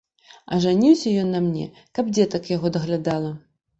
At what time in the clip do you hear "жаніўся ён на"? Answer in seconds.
0.63-1.41